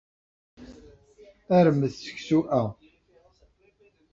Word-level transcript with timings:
Armet 1.57 1.93
seksu-a. 1.97 2.61